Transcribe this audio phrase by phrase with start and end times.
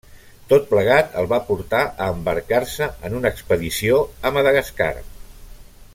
[0.51, 4.93] Tot plegat el va portar a embarcar-se en una expedició a Madagascar.